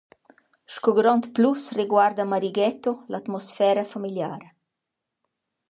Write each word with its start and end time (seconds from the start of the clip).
Sco 0.75 0.91
grond 0.99 1.25
plus 1.35 1.61
resguarda 1.77 2.23
Marighetto 2.31 2.91
l’atmosfera 3.11 3.83
familiara. 3.93 4.47